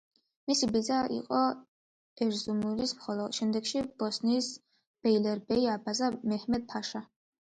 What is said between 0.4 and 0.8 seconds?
მისი